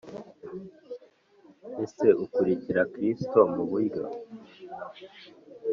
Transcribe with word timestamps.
Ese 1.83 2.07
ukurikira 2.23 2.81
Kristo 2.93 3.39
mu 3.53 3.63
buryo 3.69 4.03